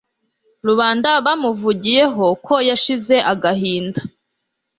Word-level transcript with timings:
rubanda 0.67 1.09
bamuvugiyeho 1.25 2.25
ko 2.45 2.55
yashize 2.69 3.15
agahinda 3.33 4.01